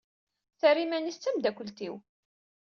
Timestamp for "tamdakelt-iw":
1.21-1.95